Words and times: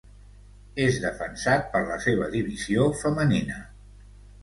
És 0.85 0.97
defensat 1.03 1.69
per 1.75 1.83
la 1.91 2.01
seva 2.07 2.33
divisió 2.39 2.91
femenina. 3.07 3.65